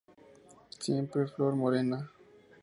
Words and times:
Siempre 0.79 1.27
flor 1.27 1.53
morena. 1.55 2.09